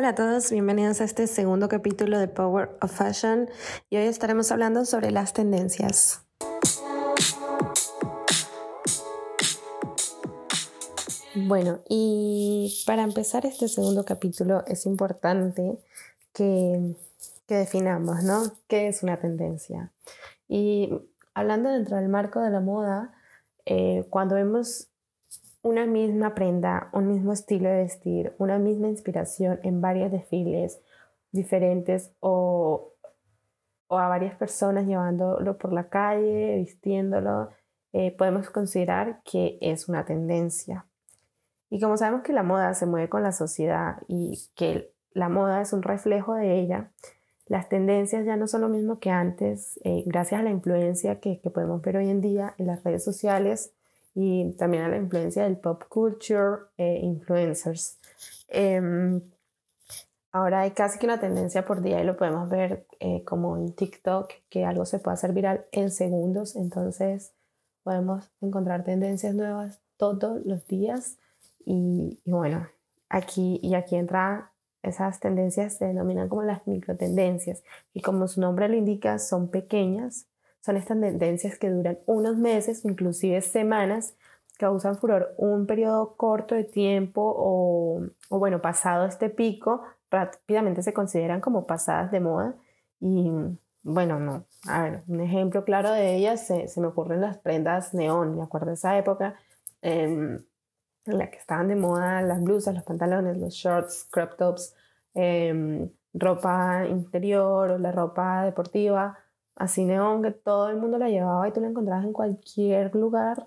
[0.00, 3.50] Hola a todos, bienvenidos a este segundo capítulo de Power of Fashion
[3.90, 6.24] y hoy estaremos hablando sobre las tendencias.
[11.34, 15.78] Bueno, y para empezar este segundo capítulo es importante
[16.32, 16.96] que,
[17.46, 18.40] definamos, ¿no?
[18.68, 19.92] ¿Qué es una tendencia?
[20.48, 20.98] Y
[21.34, 23.12] hablando dentro del marco de la moda,
[23.66, 24.89] eh, cuando vemos
[25.62, 30.80] una misma prenda, un mismo estilo de vestir, una misma inspiración en varios desfiles
[31.32, 32.94] diferentes o,
[33.88, 37.50] a varias personas llevándolo por la calle, vistiéndolo,
[37.92, 40.86] eh, podemos considerar que es una tendencia.
[41.68, 45.60] Y como sabemos que la moda se mueve con la sociedad y que la moda
[45.60, 46.92] es un reflejo de ella,
[47.46, 51.40] las tendencias ya no son lo mismo que antes, eh, gracias a la influencia que,
[51.40, 53.74] que podemos ver hoy en día en las redes sociales
[54.14, 57.98] y también a la influencia del pop culture e influencers.
[58.48, 59.20] Em,
[60.32, 63.72] ahora hay casi que una tendencia por día y lo podemos ver eh, como en
[63.72, 67.32] TikTok, que algo se puede hacer viral en segundos, entonces
[67.82, 71.18] podemos encontrar tendencias nuevas todos los días
[71.64, 72.66] y, bueno,
[73.08, 78.68] aquí y aquí entra esas tendencias se denominan como las microtendencias y como su nombre
[78.68, 80.26] lo indica son pequeñas
[80.60, 84.14] son estas tendencias que duran unos meses, inclusive semanas,
[84.58, 91.40] causan furor un periodo corto de tiempo o, bueno, pasado este pico, rápidamente se consideran
[91.40, 92.54] como pasadas de moda
[93.00, 93.30] y
[93.82, 94.44] bueno, no.
[94.68, 98.68] A ver, un ejemplo claro de ellas se, me ocurren las prendas neón, me acuerdo
[98.68, 99.36] de esa época
[99.80, 100.46] en
[101.06, 104.74] la que estaban de moda las blusas, los pantalones, los shorts, crop tops,
[105.14, 109.18] em, ropa interior o la ropa deportiva
[109.56, 113.46] así neón que todo el mundo la llevaba y tú la encontrabas en cualquier lugar,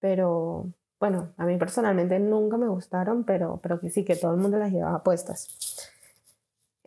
[0.00, 4.40] pero bueno, a mí personalmente nunca me gustaron, pero, pero que sí, que todo el
[4.40, 5.92] mundo las llevaba puestas.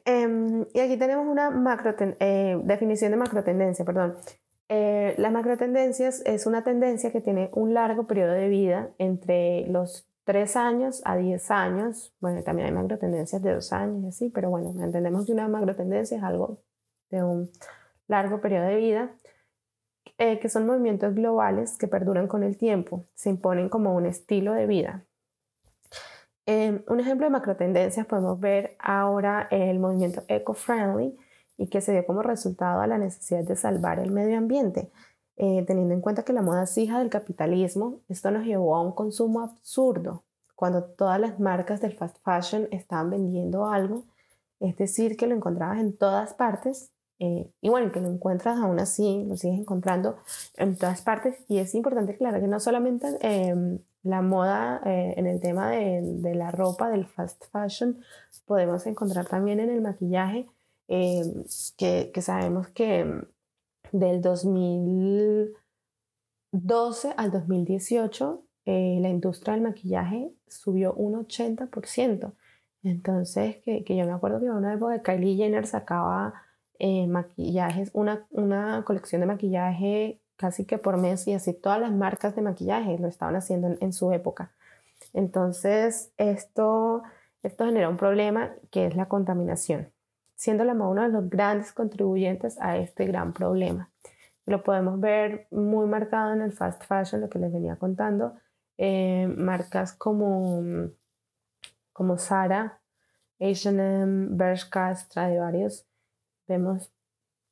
[0.05, 4.15] Em, y aquí tenemos una macro eh, definición de macrotendencia, perdón.
[4.69, 10.07] Eh, las macrotendencias es una tendencia que tiene un largo periodo de vida entre los
[10.25, 12.13] 3 años a 10 años.
[12.19, 16.17] Bueno, también hay macrotendencias de 2 años y así, pero bueno, entendemos que una macrotendencia
[16.17, 16.59] es algo
[17.09, 17.51] de un
[18.07, 19.15] largo periodo de vida,
[20.17, 24.53] eh, que son movimientos globales que perduran con el tiempo, se imponen como un estilo
[24.53, 25.05] de vida.
[26.45, 31.17] Eh, un ejemplo de macrotendencias podemos ver ahora el movimiento eco-friendly
[31.57, 34.91] y que se dio como resultado a la necesidad de salvar el medio ambiente.
[35.37, 38.81] Eh, teniendo en cuenta que la moda es hija del capitalismo, esto nos llevó a
[38.81, 40.23] un consumo absurdo,
[40.55, 44.05] cuando todas las marcas del fast fashion estaban vendiendo algo,
[44.61, 48.79] es decir, que lo encontrabas en todas partes eh, y bueno, que lo encuentras aún
[48.79, 50.17] así, lo sigues encontrando
[50.57, 51.37] en todas partes.
[51.47, 56.01] Y es importante, claro, que no solamente em, la moda eh, en el tema de,
[56.01, 57.97] de, la ropa, del fast fashion,
[58.45, 60.47] podemos encontrar también en el maquillaje,
[60.87, 61.43] em,
[61.77, 63.23] que, que, sabemos que em,
[63.91, 72.33] del 2012 al 2018 eh, la industria del maquillaje subió un 80%.
[72.83, 76.44] Entonces, que, que yo me acuerdo que una época Kylie Jenner sacaba
[76.79, 81.91] eh, maquillajes, una, una, colección de maquillaje casi que por mes y así todas las
[81.91, 84.51] marcas de maquillaje lo estaban haciendo en, su época.
[85.13, 87.03] Entonces, esto,
[87.43, 89.91] esto genera un problema que es la contaminación,
[90.35, 93.89] siendo la moda uno de los grandes contribuyentes a este gran problema.
[94.45, 98.35] Lo podemos ver muy marcado en el fast fashion, lo que les venía contando.
[98.77, 100.61] Eh, marcas como,
[101.93, 102.81] como Zara,
[103.39, 105.87] H&M, Bershka, Stradivarius,
[106.47, 106.91] vemos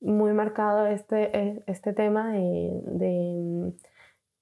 [0.02, 3.74] muy marcado este, e, este tema de,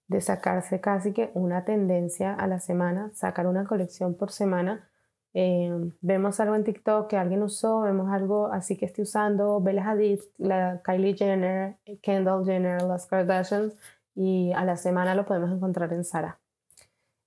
[0.07, 4.89] de, sacarse casi que una tendencia a la semana, sacar una colección por semana.
[5.33, 9.89] Eh, vemos algo en TikTok que alguien usó, vemos algo así que esté usando, Bella
[9.89, 13.73] Hadid, la Kylie Jenner, Kendall Jenner, las Kardashians,
[14.15, 16.39] y a la semana lo podemos encontrar en Zara.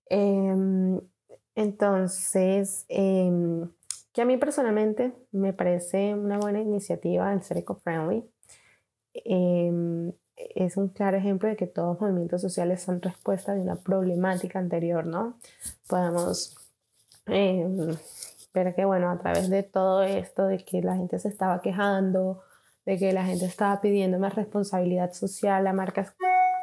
[0.07, 1.01] Em,
[1.55, 3.69] entonces, em,
[4.15, 8.25] que a mí personalmente me parece una buena iniciativa el ser eco-friendly.
[9.13, 13.77] Em, es un claro ejemplo de que todos los movimientos sociales son respuesta de una
[13.77, 15.39] problemática anterior, ¿no?
[15.89, 16.57] Podemos
[17.27, 17.97] em,
[18.55, 22.41] ver que, bueno, a través de todo esto, de que la gente se estaba quejando,
[22.87, 26.15] de que la gente estaba pidiendo más responsabilidad social a marcas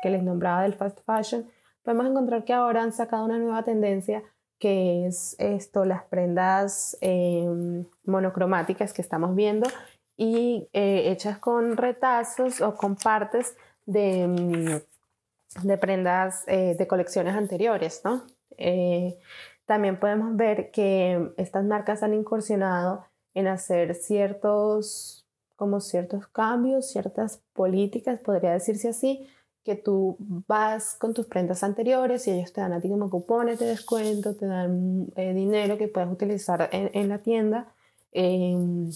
[0.02, 1.50] que les nombraba del fast fashion,
[1.84, 4.24] podemos encontrar que ahora han sacado una nueva tendencia
[4.62, 9.68] que es esto, las prendas em, monocromáticas que estamos viendo
[10.16, 17.36] y eh, hechas con retazos o con partes de, mm, de prendas eh, de colecciones
[17.36, 18.22] anteriores, ¿no?
[18.56, 19.18] Eh,
[19.66, 23.04] también podemos ver que estas marcas han incursionado
[23.34, 25.26] en hacer ciertos,
[25.56, 29.28] como ciertos cambios, ciertas políticas, podría decirse así,
[29.64, 30.18] que tú
[30.48, 34.36] vas con tus prendas anteriores y ellos te dan a ti como cupones de descuento,
[34.36, 37.68] te dan eh, dinero que puedes utilizar en, la tienda
[38.12, 38.90] em,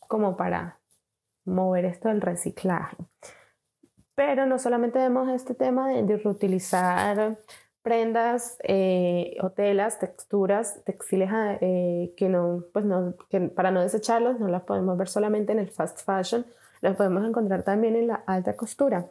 [0.00, 0.78] como para
[1.44, 2.96] mover esto del reciclaje.
[4.14, 7.38] Pero no solamente vemos este tema de, reutilizar
[7.82, 11.28] prendas eh, o telas, texturas, textiles
[11.60, 15.58] eh, que no, pues no, que para no desecharlos no las podemos ver solamente en
[15.58, 16.46] el fast fashion,
[16.80, 19.06] las podemos encontrar también en la alta costura.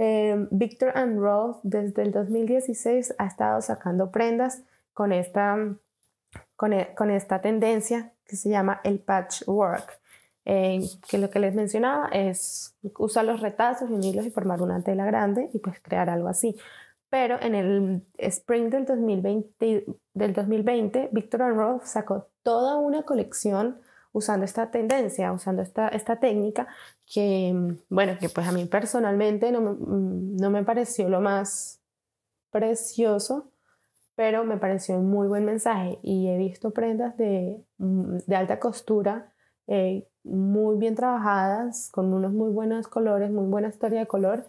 [0.00, 4.62] Eh, Victor and Rolf desde el 2016 ha estado sacando prendas
[4.94, 5.74] con esta,
[6.54, 10.00] con, e, con esta tendencia que se llama el patchwork.
[10.44, 15.50] Que lo que les mencionaba es usar los retazos unirlos y formar una tela grande
[15.52, 16.56] y pues crear algo así.
[17.10, 19.84] Pero en el spring del 2020,
[20.14, 23.78] del 2020 Victor Rolf sacó toda una colección
[24.12, 26.66] usando esta tendencia, usando esta, esta técnica
[27.06, 27.54] que,
[27.88, 31.80] bueno, que pues a mí personalmente no me, no me pareció lo más
[32.50, 33.50] precioso,
[34.14, 39.32] pero me pareció un muy buen mensaje y he visto prendas de, de alta costura
[39.68, 44.46] eh, muy bien trabajadas, con unos muy buenos colores, muy buena historia de color,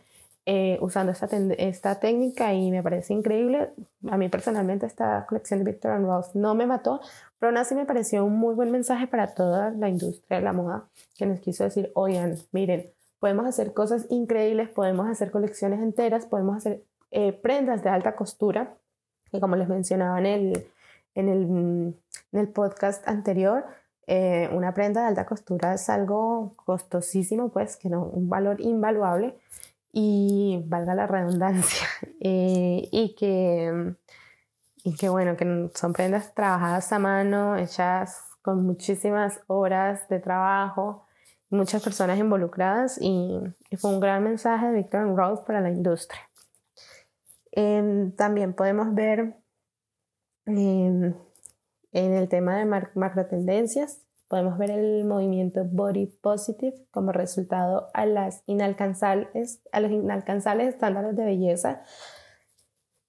[0.51, 1.27] eh, usando esta,
[1.59, 3.69] esta técnica y me parece increíble.
[4.09, 7.01] A mí personalmente esta colección de Victor Rolf no me mató,
[7.37, 10.51] pero aún así me pareció un muy buen mensaje para toda la industria de la
[10.51, 10.85] moda
[11.15, 16.57] que nos quiso decir, oigan, miren, podemos hacer cosas increíbles, podemos hacer colecciones enteras, podemos
[16.57, 16.81] hacer
[17.11, 18.73] eh, prendas de alta costura,
[19.31, 20.67] que como les mencionaba en el,
[21.13, 21.41] en el,
[22.31, 23.65] en el podcast anterior,
[24.07, 29.35] eh, una prenda de alta costura es algo costosísimo, pues que no, un valor invaluable
[29.91, 31.87] y valga la redundancia,
[32.19, 33.95] eh, y que,
[34.83, 41.05] y que bueno, que son prendas trabajadas a mano, hechas con muchísimas horas de trabajo,
[41.49, 43.39] muchas personas involucradas y,
[43.77, 46.21] fue un gran mensaje de Victor Rose para la industria.
[47.51, 49.35] Em, también podemos ver
[50.45, 51.13] em,
[51.91, 58.05] en el tema de macro tendencias, podemos ver el movimiento body positive como resultado a
[58.05, 61.81] las inalcanzables, a los inalcanzables estándares de belleza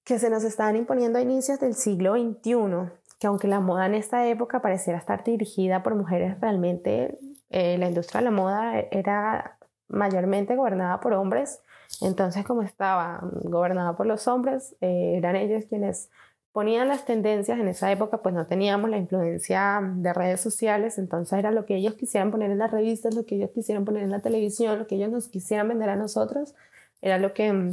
[0.03, 2.91] que se nos estaban imponiendo a inicios del siglo XXI,
[3.21, 7.19] que aunque la moda en esta época pareciera estar dirigida por mujeres, realmente
[7.51, 9.59] eh, la industria de la moda era
[9.89, 11.61] mayormente gobernada por hombres,
[12.01, 16.11] entonces como estaba gobernada por los hombres, eh, eran ellos quienes
[16.53, 21.39] ponían las tendencias, en esa época pues no teníamos la influencia de redes sociales, entonces
[21.39, 24.11] era lo que ellos quisieran poner en las revistas, lo que ellos quisieran poner en
[24.11, 26.55] la televisión, lo que ellos nos quisieran vender a nosotros,
[27.01, 27.73] era lo que,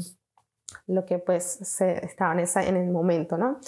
[0.86, 3.60] lo que pues se, estaba en, esa, en el momento, ¿no?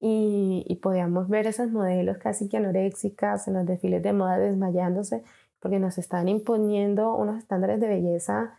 [0.00, 5.22] Y, y podíamos ver esos modelos casi que anoréxicas en los desfiles de moda desmayándose
[5.60, 8.58] porque nos estaban imponiendo unos estándares de belleza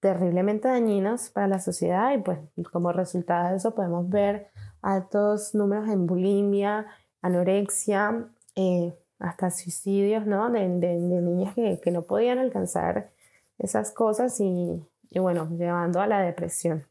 [0.00, 2.38] terriblemente dañinos para la sociedad y pues
[2.70, 4.50] como resultado de eso podemos ver
[4.82, 6.86] altos números en bulimia,
[7.22, 10.50] anorexia, eh, hasta suicidios, ¿no?
[10.50, 13.10] De, niñas que, no podían alcanzar
[13.58, 14.84] esas cosas y,
[15.14, 16.84] bueno, llevando a la depresión.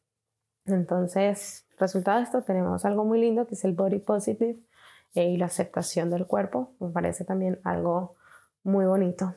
[0.65, 4.59] Entonces, resultado de esto, tenemos algo muy lindo que es el body positive
[5.15, 6.73] eh, y la aceptación del cuerpo.
[6.79, 8.15] Me parece también algo
[8.63, 9.33] muy bonito.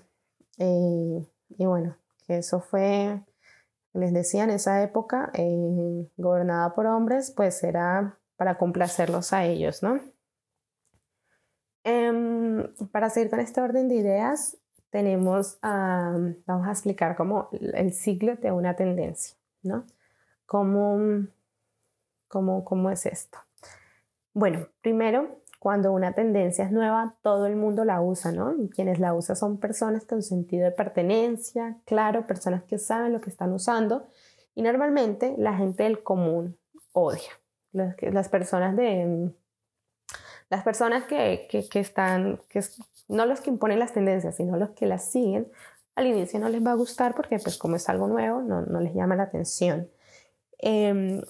[0.59, 1.25] Eh,
[1.57, 3.21] y bueno, que eso fue,
[3.93, 5.31] les decía, en esa época,
[6.17, 10.01] gobernada por hombres, pues era para complacerlos a ellos, ¿no?
[11.85, 14.57] Em, para seguir con este orden de ideas,
[14.89, 19.85] tenemos, vamos a explicar como el ciclo de una tendencia, ¿no?
[20.47, 21.27] ¿Cómo,
[22.29, 23.37] cómo, cómo es esto?
[24.33, 28.55] Bueno, primero, cuando una tendencia es nueva, todo el mundo la usa, ¿no?
[28.57, 33.21] Y quienes la usan son personas con sentido de pertenencia, claro, personas que saben lo
[33.21, 34.09] que están usando
[34.55, 36.57] y normalmente la gente del común
[36.93, 37.40] odia
[37.73, 39.33] las personas de
[40.51, 42.61] las personas que, que, están, que
[43.09, 45.51] no los que imponen las tendencias, sino los que las siguen,
[45.95, 48.81] al inicio no les va a gustar porque pues como es algo nuevo, no, no
[48.81, 49.89] les llama la atención.
[50.59, 51.23] Em,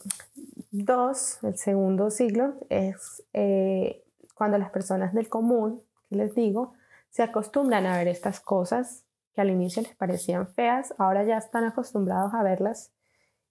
[0.70, 4.02] dos, el segundo siglo es eh,
[4.34, 6.72] cuando las personas del común, que les digo,
[7.10, 9.04] se acostumbran a ver estas cosas
[9.34, 12.90] que al inicio les parecían feas, ahora ya están acostumbrados a verlas.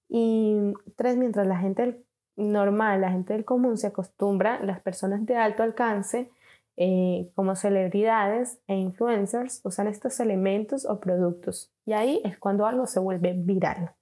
[0.07, 2.05] Y tres, mientras la gente del
[2.39, 6.31] normal, la gente del común se acostumbra, las personas de alto alcance,
[6.77, 11.71] eh, como celebridades e influencers, usan estos elementos o productos.
[11.85, 13.93] Y ahí es cuando algo se vuelve viral.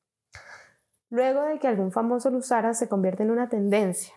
[1.10, 4.14] Luego de que algún famoso lo usara, se convierte en una tendencia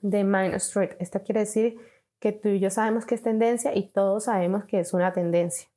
[0.00, 0.92] de Main Street.
[0.98, 1.76] Esto quiere decir
[2.20, 5.68] que tú y yo sabemos que es tendencia y todos sabemos que es una tendencia.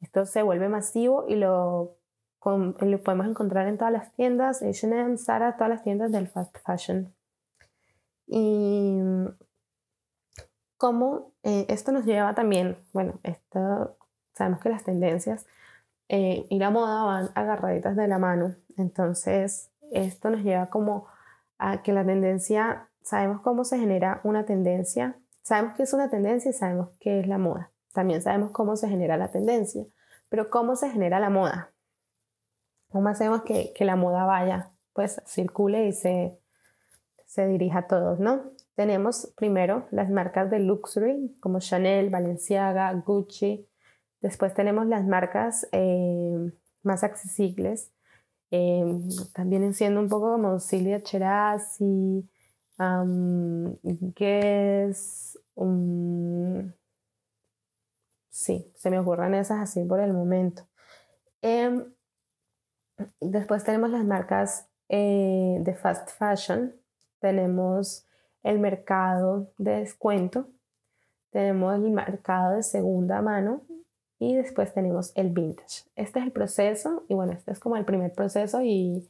[0.00, 1.97] Esto se vuelve masivo y lo,
[2.44, 7.14] lo podemos encontrar en todas las tiendas, H&M, Zara, todas las tiendas del fast fashion.
[8.26, 9.00] Y
[10.78, 13.98] cómo eh, esto nos lleva también, bueno, esto,
[14.34, 15.46] sabemos que las tendencias
[16.08, 21.06] eh, y la moda van agarraditas de la mano, entonces esto nos lleva como
[21.58, 26.50] a que la tendencia, sabemos cómo se genera una tendencia, sabemos que es una tendencia
[26.50, 29.84] y sabemos qué es la moda, también sabemos cómo se genera la tendencia,
[30.28, 31.72] pero cómo se genera la moda,
[32.90, 36.38] cómo hacemos que, que la moda vaya, pues circule y se,
[37.26, 38.50] se dirija a todos, ¿no?
[38.74, 43.68] Tenemos primero las marcas de luxury como Chanel, Balenciaga, Gucci.
[44.20, 46.52] Después tenemos las marcas eh,
[46.82, 47.92] más accesibles,
[48.50, 48.84] eh,
[49.34, 52.28] también siendo un poco como Silvia Cherasi,
[52.78, 53.76] um,
[54.14, 55.38] Guess,
[58.30, 60.66] sí, se me ocurren esas así por el momento.
[61.42, 61.84] Em,
[63.20, 66.74] después tenemos las marcas eh, de fast fashion,
[67.20, 68.06] tenemos
[68.42, 70.48] el mercado de descuento,
[71.30, 73.62] tenemos el mercado de segunda mano.
[74.20, 75.84] Y después tenemos el vintage.
[75.94, 79.08] Este es el proceso y bueno, este es como el primer proceso y,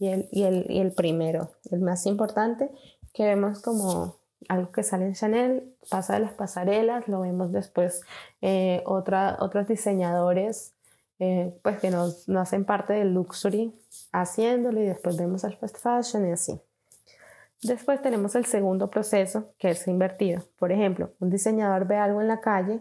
[0.00, 2.70] el, y, el, primero, el más importante,
[3.12, 4.16] que vemos como
[4.48, 8.00] algo que sale en Chanel, pasa de las pasarelas, lo vemos después
[8.40, 10.72] eh, otra, otros diseñadores
[11.18, 13.72] eh, pues que nos, no hacen parte del luxury
[14.12, 16.60] haciéndolo y después vemos al fast fashion y así.
[17.62, 20.42] Después tenemos el segundo proceso, que es invertido.
[20.58, 22.80] Por ejemplo, un diseñador ve algo en la calle,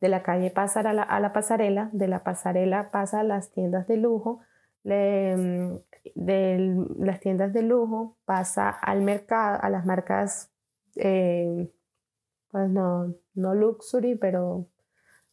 [0.00, 3.96] de la calle pasa a la, pasarela, de la pasarela pasa a las tiendas de
[3.96, 4.40] lujo,
[4.84, 5.74] mm,
[6.14, 10.50] de las tiendas de lujo pasa al mercado, a las marcas,
[10.96, 11.70] eh,
[12.50, 14.66] pues no, no luxury, pero,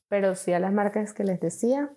[0.08, 1.92] pero sí a las marcas que les decía,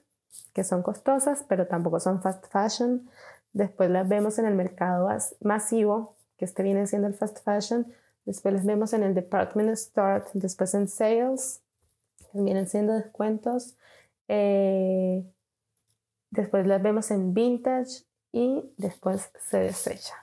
[0.52, 3.08] que son costosas, pero tampoco son fast fashion.
[3.52, 5.08] Después las vemos en el mercado
[5.40, 7.87] masivo, que este viene siendo el fast fashion.
[8.25, 11.62] Después les vemos en el department store, después en sales,
[12.32, 13.76] que vienen siendo descuentos.
[14.28, 15.25] Eh,
[16.30, 20.14] después las vemos en vintage y después se desecha.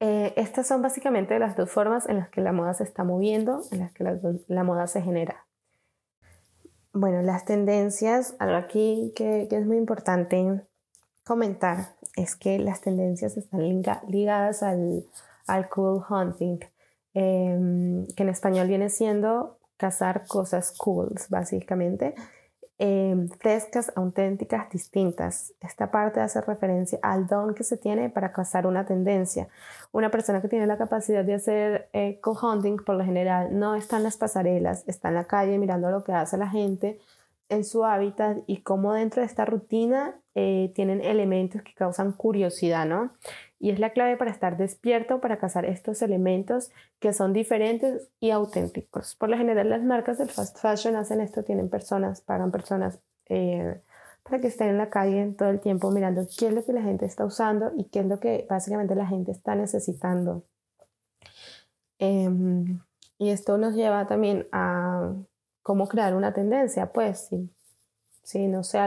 [0.00, 3.62] Eh, estas son básicamente las dos formas en las que la moda se está moviendo,
[3.70, 4.04] en las que
[4.48, 5.46] la, moda se genera.
[6.92, 10.62] Bueno, las tendencias, algo aquí que, es muy importante
[11.24, 13.62] comentar es que las tendencias están
[14.08, 15.06] ligadas al,
[15.46, 16.58] al cool hunting,
[17.14, 22.14] em, que en español viene siendo cazar cosas cool, básicamente,
[22.82, 25.52] em, frescas, auténticas, distintas.
[25.60, 29.48] Esta parte hace referencia al don que se tiene para cazar una tendencia.
[29.92, 33.74] Una persona que tiene la capacidad de hacer eh, cool hunting, por lo general, no
[33.74, 36.98] está en las pasarelas, está en la calle mirando lo que hace la gente
[37.50, 42.86] en su hábitat y cómo dentro de esta rutina eh, tienen elementos que causan curiosidad,
[42.86, 43.10] ¿no?
[43.62, 48.30] Y es la clave para estar despierto, para cazar estos elementos que son diferentes y
[48.30, 49.14] auténticos.
[49.16, 53.80] Por lo general las marcas del fast fashion hacen esto, tienen personas, pagan personas eh,
[54.22, 56.82] para que estén en la calle todo el tiempo mirando qué es lo que la
[56.82, 60.42] gente está usando y qué es lo que básicamente la gente está necesitando.
[61.98, 62.80] Em,
[63.18, 65.12] y esto nos lleva también a
[65.62, 67.50] cómo crear una tendencia, pues si,
[68.22, 68.78] si no sé,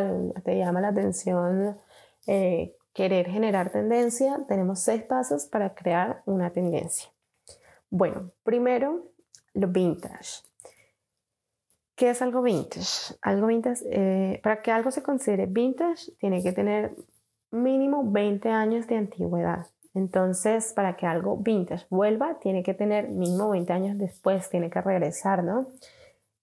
[0.44, 1.78] te llama la atención
[2.26, 7.10] eh, querer generar tendencia, tenemos seis pasos para crear una tendencia.
[7.90, 9.12] Bueno, primero,
[9.54, 10.42] lo vintage.
[11.96, 13.16] ¿Qué es algo vintage?
[13.22, 16.96] Algo vintage, eh, para que algo se considere vintage, tiene que tener
[17.52, 19.68] mínimo 20 años de antigüedad.
[19.94, 24.82] Entonces, para que algo vintage vuelva, tiene que tener mínimo 20 años después, tiene que
[24.82, 25.68] regresar, ¿no?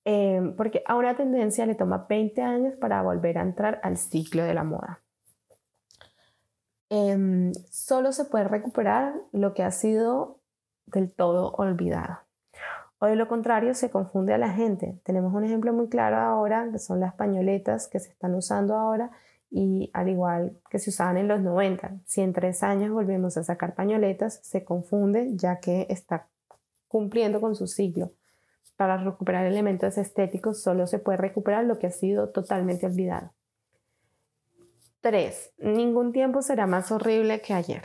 [0.04, 4.44] Em, porque a una tendencia le toma 20 años para volver a entrar al ciclo
[4.44, 5.02] de la moda.
[6.90, 10.40] Em, solo se puede recuperar lo que ha sido
[10.86, 12.18] del todo olvidado.
[12.98, 15.00] O de lo contrario, se confunde a la gente.
[15.04, 19.10] Tenemos un ejemplo muy claro ahora, que son las pañoletas que se están usando ahora
[19.50, 22.00] y al igual que se usaban en los 90.
[22.04, 26.28] Si en tres años volvemos a sacar pañoletas, se confunde ya que está
[26.88, 28.12] cumpliendo con su ciclo
[28.80, 33.30] para recuperar elementos estéticos solo se puede recuperar lo que ha sido totalmente olvidado.
[35.00, 35.54] 3.
[35.58, 37.82] Ningún tiempo será más horrible que ayer.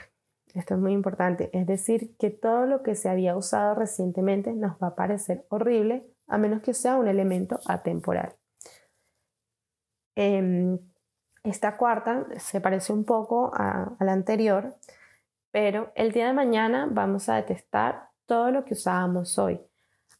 [0.54, 4.74] Esto es muy importante, es decir, que todo lo que se había usado recientemente nos
[4.82, 8.34] va a parecer horrible a menos que sea un elemento atemporal.
[10.16, 10.80] Em,
[11.44, 14.76] esta cuarta se parece un poco a la anterior,
[15.52, 19.60] pero el día de mañana vamos a detestar todo lo que usábamos hoy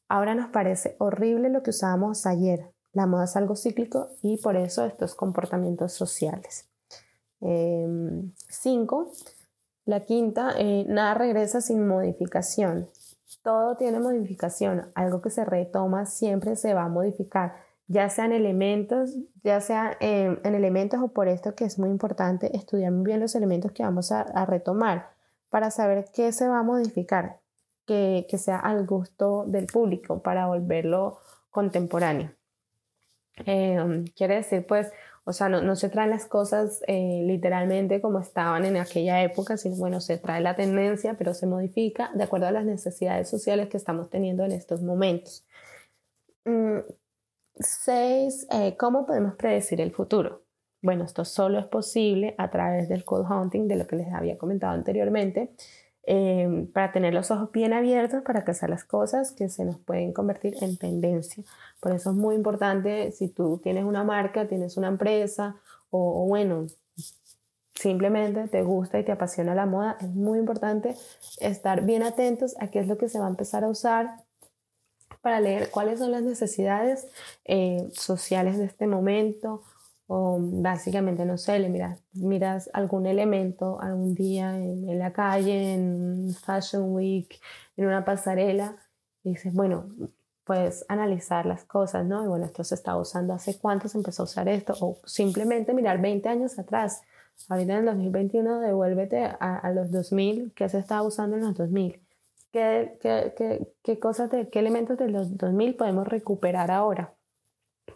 [0.08, 2.72] ahora nos parece horrible lo que usábamos ayer.
[2.94, 6.70] La moda es algo cíclico y por eso estos comportamientos sociales.
[7.48, 9.12] Em, cinco,
[9.86, 12.90] la quinta, eh, nada regresa sin modificación.
[13.44, 14.90] Todo tiene modificación.
[14.96, 17.54] Algo que se retoma siempre se va a modificar,
[17.88, 22.92] ya sean elementos, ya sea en, elementos o por esto que es muy importante estudiar
[22.92, 25.12] muy bien los elementos que vamos a, retomar
[25.52, 27.42] para saber qué se va a modificar,
[27.86, 31.20] que, sea al gusto del público para volverlo
[31.52, 32.32] contemporáneo.
[33.46, 34.92] Em, quiere decir, pues,
[35.28, 39.76] o sea, no, se traen las cosas eh, literalmente como estaban en aquella época, sino
[39.76, 43.78] bueno, se trae la tendencia, pero se modifica de acuerdo a las necesidades sociales que
[43.78, 45.44] estamos teniendo en estos momentos.
[46.46, 46.78] Mm,
[47.56, 50.44] seis, eh, ¿cómo podemos predecir el futuro?
[50.84, 54.38] Bueno, esto solo es posible a través del code hunting, de lo que les había
[54.38, 55.56] comentado anteriormente,
[56.08, 60.14] eh, para tener los ojos bien abiertos para cazar las cosas que se nos pueden
[60.14, 61.44] convertir en tendencia.
[61.80, 65.56] Por eso es muy importante si tú tienes una marca, tienes una empresa
[65.90, 66.68] o, bueno,
[67.74, 70.96] simplemente te gusta y te apasiona la moda, es muy importante
[71.40, 74.24] estar bien atentos a qué es lo que se va a empezar a usar
[75.22, 77.08] para leer cuáles son las necesidades
[77.46, 79.64] eh, sociales de este momento
[80.08, 86.34] o básicamente, no sé, le miras, miras algún elemento algún día en, la calle, en
[86.34, 87.40] Fashion Week,
[87.76, 88.78] en una pasarela,
[89.24, 89.90] y dices, bueno,
[90.44, 92.24] puedes analizar las cosas, ¿no?
[92.24, 95.74] Y bueno, esto se está usando hace cuánto se empezó a usar esto, o simplemente
[95.74, 97.02] mirar 20 años atrás.
[97.50, 101.56] Ahorita en el 2021 devuélvete a, a los 2000, ¿qué se estaba usando en los
[101.56, 102.02] 2000?
[102.52, 107.15] ¿Qué, qué, qué, qué cosas, de, qué elementos de los 2000 podemos recuperar ahora?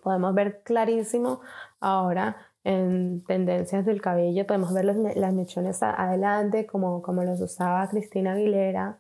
[0.02, 1.42] Podemos ver clarísimo
[1.80, 8.34] ahora en tendencias del cabello, podemos ver las mechones adelante como, como los usaba Cristina
[8.34, 9.00] Aguilera,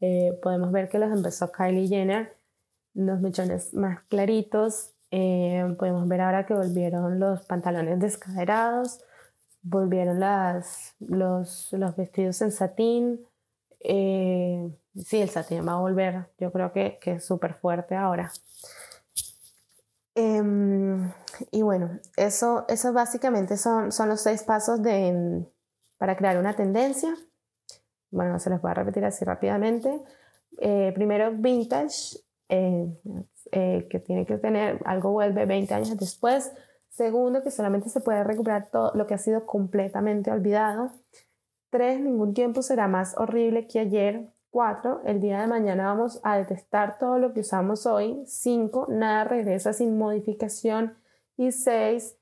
[0.00, 2.36] eh, podemos ver que los empezó Kylie Jenner,
[2.94, 9.00] los mechones más claritos, eh, podemos ver ahora que volvieron los pantalones descaderados,
[9.62, 13.26] volvieron las, los, los vestidos en satín,
[13.80, 18.32] eh, sí, el satín va a volver, yo creo que, que es súper fuerte ahora.
[20.18, 21.12] Em,
[21.50, 25.44] y bueno, eso, eso básicamente son, son los seis pasos de,
[25.98, 27.14] para crear una tendencia.
[28.10, 30.00] Bueno, se los voy a repetir así rápidamente.
[30.58, 32.98] Eh, primero, vintage, eh,
[33.52, 36.50] eh, que tiene que tener, algo vuelve 20 años después.
[36.88, 40.92] Segundo, que solamente se puede recuperar todo lo que ha sido completamente olvidado.
[41.68, 44.32] Tres, ningún tiempo será más horrible que ayer.
[44.56, 45.02] 4.
[45.04, 48.24] El día de mañana vamos a detestar todo lo que usamos hoy.
[48.24, 48.86] 5.
[48.88, 50.96] Nada regresa sin modificación.
[51.36, 52.16] Y 6.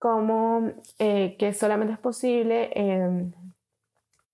[0.00, 3.32] Como eh, que solamente es posible em,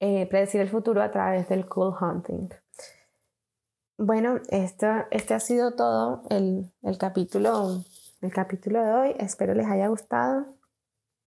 [0.00, 2.48] eh, predecir el futuro a través del cool hunting.
[3.98, 7.85] Bueno, esto, este ha sido todo el, el, capítulo,
[8.22, 9.14] el capítulo de hoy.
[9.18, 10.46] Espero les haya gustado.